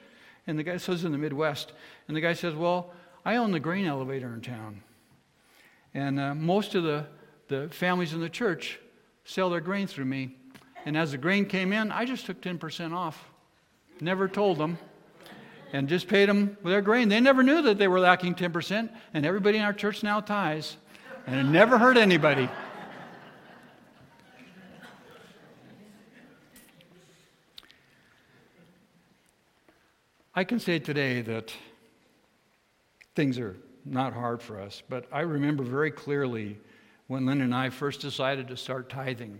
[0.45, 1.73] And the guy says in the Midwest.
[2.07, 2.93] And the guy says, Well,
[3.25, 4.83] I own the grain elevator in town.
[5.95, 7.07] And uh, most of the,
[7.47, 8.79] the families in the church
[9.23, 10.35] sell their grain through me.
[10.85, 13.29] And as the grain came in, I just took 10% off
[14.01, 14.77] never told them,
[15.73, 17.09] and just paid them their grain.
[17.09, 20.77] They never knew that they were lacking 10%, and everybody in our church now tithes.
[21.27, 22.47] and it never hurt anybody.
[30.35, 31.53] I can say today that
[33.15, 33.55] things are
[33.85, 36.59] not hard for us, but I remember very clearly
[37.07, 39.39] when Lynn and I first decided to start tithing.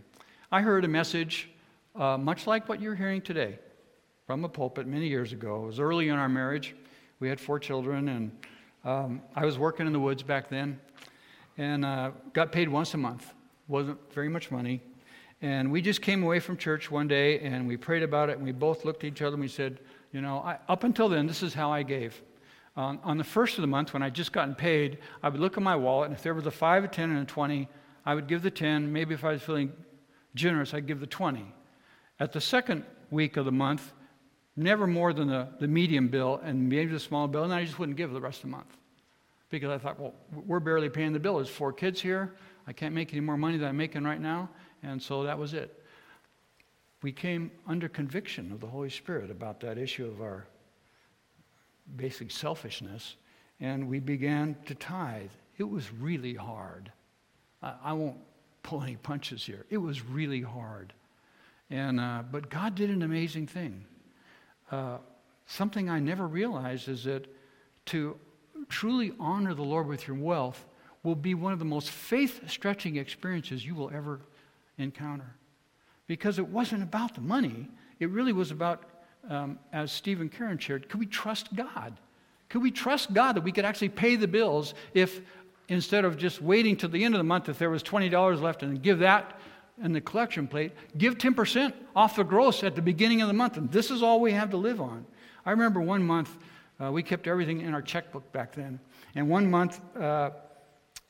[0.51, 1.49] I heard a message
[1.95, 3.58] uh, much like what you're hearing today
[4.28, 5.63] from a pulpit many years ago.
[5.63, 6.75] It was early in our marriage.
[7.19, 8.32] We had four children, and
[8.84, 10.80] um, I was working in the woods back then
[11.58, 13.34] and uh, got paid once a month.
[13.67, 14.82] Wasn't very much money.
[15.41, 18.45] And we just came away from church one day and we prayed about it, and
[18.45, 19.80] we both looked at each other and we said,
[20.12, 22.21] You know, I, up until then, this is how I gave.
[22.78, 25.56] On, on the first of the month, when I'd just gotten paid, I would look
[25.56, 27.70] at my wallet, and if there was a 5, a 10, and a 20,
[28.06, 28.92] I would give the 10.
[28.92, 29.72] Maybe if I was feeling
[30.36, 31.46] generous, I'd give the 20.
[32.20, 33.94] At the second week of the month,
[34.58, 37.80] never more than the, the medium bill and maybe the small bill, and I just
[37.80, 38.78] wouldn't give the rest of the month.
[39.50, 40.14] Because I thought, well,
[40.46, 41.38] we're barely paying the bill.
[41.38, 42.36] There's four kids here.
[42.68, 44.50] I can't make any more money than I'm making right now.
[44.84, 45.84] And so that was it.
[47.04, 50.48] We came under conviction of the Holy Spirit about that issue of our
[51.95, 53.15] basic selfishness,
[53.60, 55.30] and we began to tithe.
[55.58, 56.91] It was really hard.
[57.62, 58.17] I, I won't
[58.63, 59.65] pull any punches here.
[59.69, 60.93] It was really hard.
[61.69, 63.86] And, uh, but God did an amazing thing.
[64.71, 64.98] Uh,
[65.45, 67.28] something I never realized is that
[67.88, 68.17] to
[68.69, 70.65] truly honor the Lord with your wealth
[71.04, 74.21] will be one of the most faith stretching experiences you will ever
[74.78, 75.36] encounter.
[76.08, 77.69] Because it wasn't about the money,
[78.00, 78.84] it really was about,
[79.30, 81.94] um, as Stephen Karen shared, could we trust God?
[82.50, 85.22] Could we trust God that we could actually pay the bills if
[85.68, 88.64] instead of just waiting till the end of the month, if there was $20 left
[88.64, 89.40] and give that
[89.84, 93.58] in the collection plate, give 10% off the gross at the beginning of the month.
[93.58, 95.06] And this is all we have to live on.
[95.46, 96.38] I remember one month,
[96.82, 98.80] uh, we kept everything in our checkbook back then.
[99.16, 100.32] And one month, uh,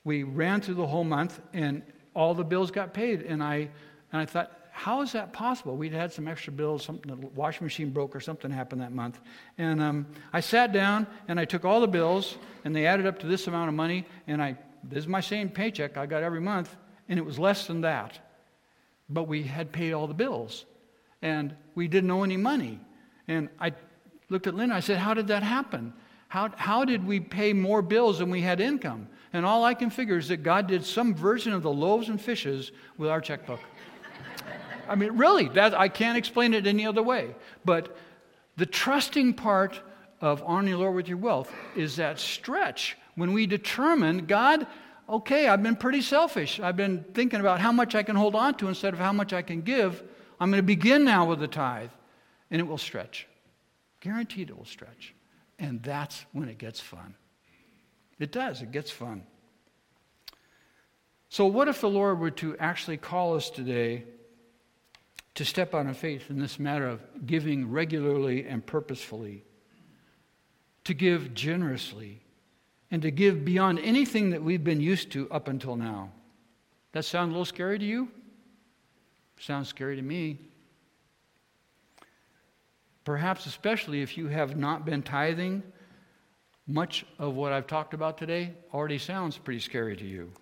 [0.04, 1.82] we ran through the whole month and
[2.14, 3.22] all the bills got paid.
[3.22, 3.68] And I,
[4.12, 5.76] and I thought, how is that possible?
[5.76, 9.20] We'd had some extra bills, something, the washing machine broke or something happened that month.
[9.58, 13.18] And um, I sat down and I took all the bills and they added up
[13.20, 14.04] to this amount of money.
[14.26, 16.76] And I, this is my same paycheck I got every month.
[17.08, 18.18] And it was less than that
[19.08, 20.64] but we had paid all the bills
[21.22, 22.80] and we didn't owe any money.
[23.28, 23.72] And I
[24.28, 25.92] looked at Lynn, I said, How did that happen?
[26.28, 29.08] How, how did we pay more bills than we had income?
[29.32, 32.20] And all I can figure is that God did some version of the loaves and
[32.20, 33.60] fishes with our checkbook.
[34.88, 37.34] I mean, really, that, I can't explain it any other way.
[37.64, 37.96] But
[38.56, 39.80] the trusting part
[40.20, 44.66] of honoring the Lord with your wealth is that stretch when we determine, God,
[45.08, 46.60] okay, I've been pretty selfish.
[46.60, 49.32] I've been thinking about how much I can hold on to instead of how much
[49.32, 50.02] I can give.
[50.38, 51.90] I'm going to begin now with the tithe,
[52.50, 53.26] and it will stretch.
[54.00, 55.14] Guaranteed it will stretch.
[55.58, 57.14] And that's when it gets fun.
[58.18, 59.24] It does, it gets fun.
[61.28, 64.04] So, what if the Lord were to actually call us today
[65.36, 69.44] to step out in faith in this matter of giving regularly and purposefully,
[70.84, 72.20] to give generously,
[72.90, 76.10] and to give beyond anything that we've been used to up until now.
[76.92, 78.08] That sound a little scary to you?
[79.38, 80.38] Sounds scary to me.
[83.04, 85.62] Perhaps, especially if you have not been tithing,
[86.66, 90.32] much of what I've talked about today already sounds pretty scary to you.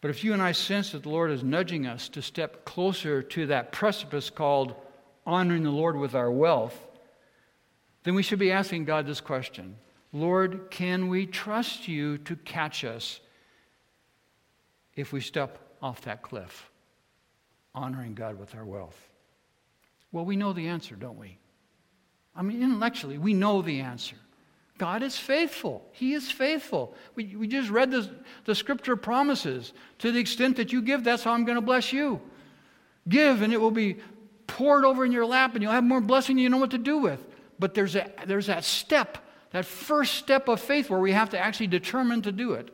[0.00, 3.22] But if you and I sense that the Lord is nudging us to step closer
[3.22, 4.74] to that precipice called
[5.26, 6.86] honoring the Lord with our wealth,
[8.04, 9.76] then we should be asking God this question
[10.12, 13.20] Lord, can we trust you to catch us
[14.94, 16.70] if we step off that cliff,
[17.74, 18.98] honoring God with our wealth?
[20.12, 21.38] Well, we know the answer, don't we?
[22.34, 24.16] I mean, intellectually, we know the answer.
[24.78, 25.84] God is faithful.
[25.92, 26.94] He is faithful.
[27.14, 28.08] We, we just read the,
[28.44, 29.72] the scripture promises.
[29.98, 32.20] To the extent that you give, that's how I'm going to bless you.
[33.08, 33.96] Give, and it will be
[34.46, 36.78] poured over in your lap, and you'll have more blessing than you know what to
[36.78, 37.26] do with.
[37.58, 39.18] But there's, a, there's that step
[39.50, 42.70] that first step of faith where we have to actually determine to do it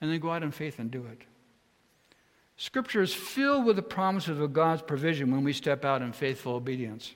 [0.00, 1.22] and then go out in faith and do it.
[2.56, 6.54] Scripture is filled with the promises of God's provision when we step out in faithful
[6.54, 7.14] obedience.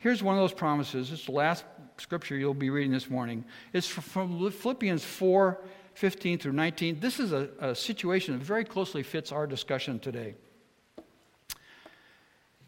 [0.00, 1.12] Here's one of those promises.
[1.12, 1.64] It's the last
[1.98, 3.44] scripture you'll be reading this morning.
[3.72, 5.58] It's from Philippians 4
[5.94, 7.00] 15 through 19.
[7.00, 10.34] This is a, a situation that very closely fits our discussion today.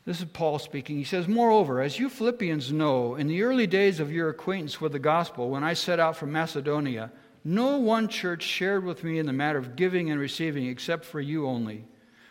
[0.04, 0.98] This is Paul speaking.
[0.98, 4.92] He says, Moreover, as you Philippians know, in the early days of your acquaintance with
[4.92, 7.10] the gospel, when I set out from Macedonia,
[7.42, 11.20] no one church shared with me in the matter of giving and receiving except for
[11.20, 11.84] you only.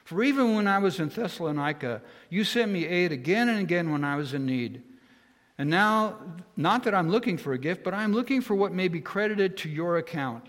[0.05, 4.03] For even when I was in Thessalonica, you sent me aid again and again when
[4.03, 4.83] I was in need.
[5.57, 6.17] And now,
[6.57, 9.55] not that I'm looking for a gift, but I'm looking for what may be credited
[9.57, 10.45] to your account.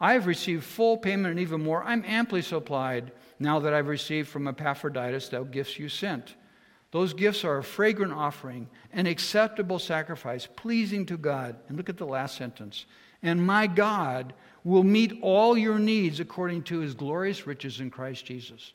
[0.00, 1.82] I have received full payment and even more.
[1.84, 6.34] I'm amply supplied now that I've received from Epaphroditus the gifts you sent.
[6.90, 11.56] Those gifts are a fragrant offering, an acceptable sacrifice, pleasing to God.
[11.68, 12.84] And look at the last sentence.
[13.22, 14.34] And my God
[14.64, 18.74] will meet all your needs according to his glorious riches in Christ Jesus.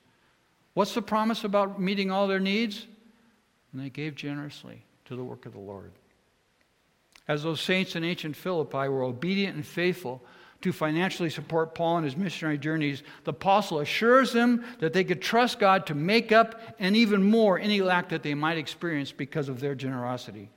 [0.73, 2.87] What's the promise about meeting all their needs?
[3.71, 5.91] And they gave generously to the work of the Lord.
[7.27, 10.23] As those saints in ancient Philippi were obedient and faithful
[10.61, 15.21] to financially support Paul in his missionary journeys, the apostle assures them that they could
[15.21, 19.49] trust God to make up and even more any lack that they might experience because
[19.49, 20.49] of their generosity.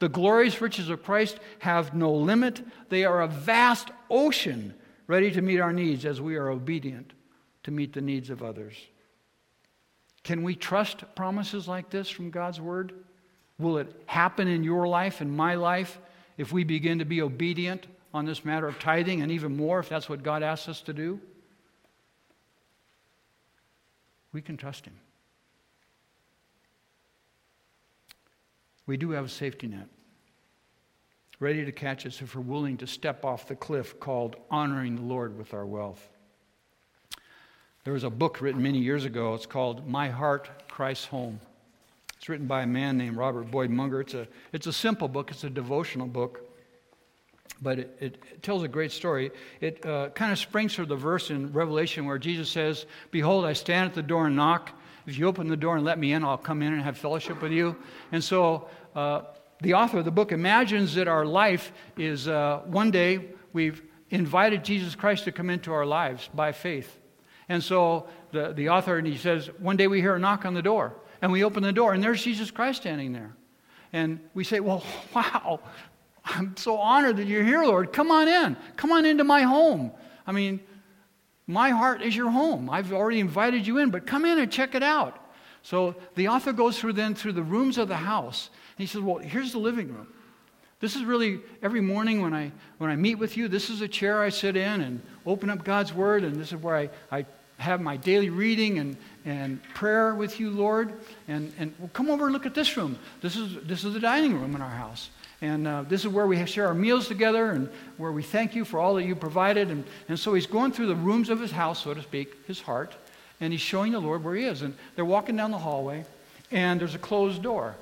[0.00, 2.62] The glorious riches of Christ have no limit.
[2.88, 4.74] They are a vast ocean
[5.06, 7.12] ready to meet our needs as we are obedient
[7.62, 8.74] to meet the needs of others.
[10.22, 12.92] Can we trust promises like this from God's Word?
[13.64, 15.98] Will it happen in your life and my life
[16.36, 19.88] if we begin to be obedient on this matter of tithing and even more if
[19.88, 21.18] that's what God asks us to do?
[24.34, 24.92] We can trust Him.
[28.86, 29.88] We do have a safety net
[31.40, 35.02] ready to catch us if we're willing to step off the cliff called Honoring the
[35.02, 36.06] Lord with Our Wealth.
[37.84, 39.34] There was a book written many years ago.
[39.34, 41.40] It's called My Heart, Christ's Home.
[42.24, 44.00] It's written by a man named Robert Boyd Munger.
[44.00, 46.40] It's a, it's a simple book, it's a devotional book,
[47.60, 49.30] but it, it, it tells a great story.
[49.60, 53.52] It uh, kind of springs from the verse in Revelation where Jesus says, Behold, I
[53.52, 54.70] stand at the door and knock.
[55.06, 57.42] If you open the door and let me in, I'll come in and have fellowship
[57.42, 57.76] with you.
[58.10, 59.24] And so uh,
[59.60, 64.64] the author of the book imagines that our life is uh, one day we've invited
[64.64, 66.98] Jesus Christ to come into our lives by faith.
[67.50, 70.54] And so the, the author, and he says, one day we hear a knock on
[70.54, 70.94] the door.
[71.22, 73.34] And we open the door, and there's Jesus Christ standing there.
[73.92, 74.84] And we say, Well,
[75.14, 75.60] wow,
[76.24, 77.92] I'm so honored that you're here, Lord.
[77.92, 78.56] Come on in.
[78.76, 79.92] Come on into my home.
[80.26, 80.60] I mean,
[81.46, 82.70] my heart is your home.
[82.70, 85.20] I've already invited you in, but come in and check it out.
[85.62, 88.50] So the author goes through then through the rooms of the house.
[88.76, 90.08] And he says, Well, here's the living room.
[90.80, 93.88] This is really every morning when I when I meet with you, this is a
[93.88, 97.26] chair I sit in and open up God's word, and this is where I, I
[97.64, 100.92] have my daily reading and, and prayer with you, Lord.
[101.26, 102.98] And, and well, come over and look at this room.
[103.20, 105.10] This is, this is the dining room in our house.
[105.40, 108.64] And uh, this is where we share our meals together and where we thank you
[108.64, 109.70] for all that you provided.
[109.70, 112.60] And, and so he's going through the rooms of his house, so to speak, his
[112.60, 112.94] heart,
[113.40, 114.62] and he's showing the Lord where he is.
[114.62, 116.04] And they're walking down the hallway,
[116.50, 117.74] and there's a closed door.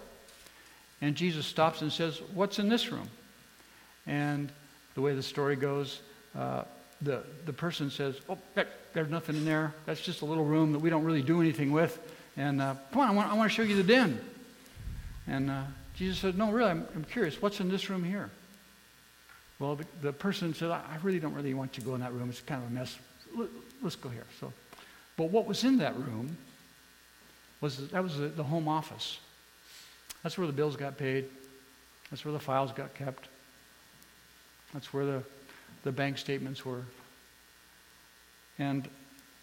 [1.01, 3.09] And Jesus stops and says, What's in this room?
[4.07, 4.51] And
[4.95, 6.01] the way the story goes,
[6.37, 6.65] uh,
[7.03, 8.39] the, the person says, Oh,
[8.93, 9.75] there's nothing in there.
[9.87, 11.99] That's just a little room that we don't really do anything with.
[12.37, 14.21] And uh, come on, I want, I want to show you the den.
[15.27, 15.63] And uh,
[15.95, 17.41] Jesus said, No, really, I'm, I'm, curious.
[17.41, 18.31] What's in this room here?
[19.59, 22.31] Well, the, the person said, I, really don't really want to go in that room.
[22.31, 22.99] It's kind of a mess.
[23.37, 23.49] Let,
[23.85, 24.27] us go here.
[24.41, 24.53] So,
[25.17, 26.37] but what was in that room
[27.61, 29.19] was that was the, the home office.
[30.23, 31.27] That's where the bills got paid.
[32.11, 33.29] That's where the files got kept.
[34.73, 35.23] That's where the,
[35.83, 36.83] the bank statements were.
[38.59, 38.89] And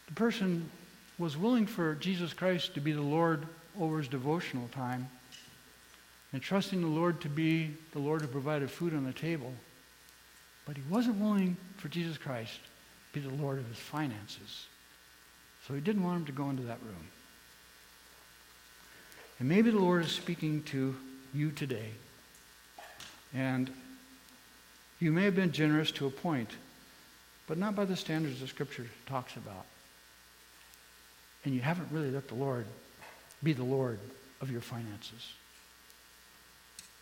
[0.07, 0.69] the person
[1.17, 3.45] was willing for Jesus Christ to be the Lord
[3.79, 5.09] over his devotional time
[6.31, 9.53] and trusting the Lord to be the Lord who provided food on the table.
[10.65, 12.59] But he wasn't willing for Jesus Christ
[13.13, 14.67] to be the Lord of his finances.
[15.67, 17.07] So he didn't want him to go into that room.
[19.39, 20.95] And maybe the Lord is speaking to
[21.33, 21.91] you today.
[23.33, 23.71] And
[24.99, 26.49] you may have been generous to a point
[27.49, 29.65] but not by the standards the Scripture talks about.
[31.43, 32.67] And you haven't really let the Lord
[33.41, 33.97] be the Lord
[34.39, 35.33] of your finances.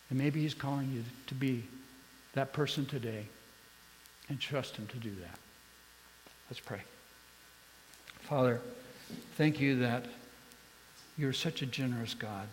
[0.08, 1.64] And maybe He's calling you to be
[2.32, 3.26] that person today
[4.30, 5.38] and trust Him to do that.
[6.48, 6.80] Let's pray.
[8.22, 8.58] Father,
[9.36, 10.06] thank you that
[11.18, 12.48] you're such a generous God.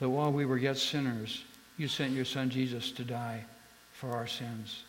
[0.00, 1.44] That while we were yet sinners,
[1.78, 3.44] you sent your Son Jesus to die
[3.92, 4.82] for our sins.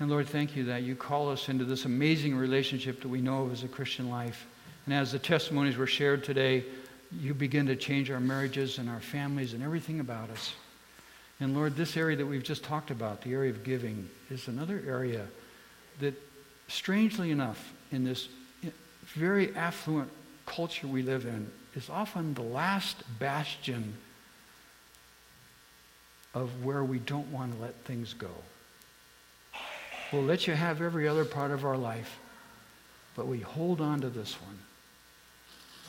[0.00, 3.44] And Lord, thank you that you call us into this amazing relationship that we know
[3.44, 4.46] of as a Christian life.
[4.86, 6.64] And as the testimonies were shared today,
[7.12, 10.54] you begin to change our marriages and our families and everything about us.
[11.40, 14.82] And Lord, this area that we've just talked about, the area of giving, is another
[14.86, 15.26] area
[16.00, 16.14] that,
[16.68, 18.28] strangely enough, in this
[19.04, 20.10] very affluent
[20.44, 23.94] culture we live in, is often the last bastion
[26.34, 28.30] of where we don't want to let things go.
[30.12, 32.18] We'll let you have every other part of our life,
[33.16, 34.58] but we hold on to this one.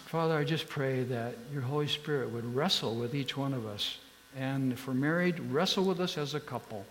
[0.06, 3.98] Father, I just pray that your Holy Spirit would wrestle with each one of us.
[4.38, 6.86] And if we're married, wrestle with us as a couple.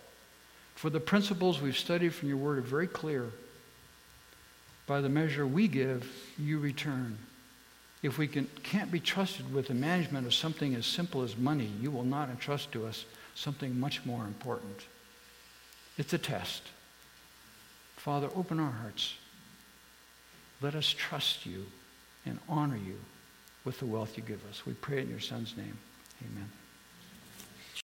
[0.75, 3.31] For the principles we've studied from your word are very clear.
[4.87, 7.17] By the measure we give, you return.
[8.03, 11.71] If we can, can't be trusted with the management of something as simple as money,
[11.81, 14.87] you will not entrust to us something much more important.
[15.97, 16.63] It's a test.
[18.05, 19.15] Father, open our hearts.
[20.61, 21.65] Let us trust you
[22.27, 22.99] and honor you
[23.65, 24.67] with the wealth you give us.
[24.67, 25.79] We pray in your Son's name.
[26.21, 26.51] Amen.